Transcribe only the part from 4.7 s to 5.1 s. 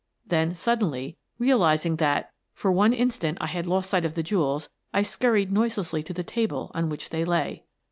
I